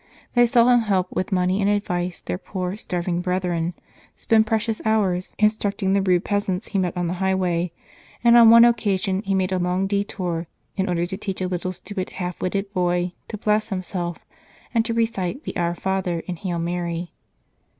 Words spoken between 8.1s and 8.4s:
and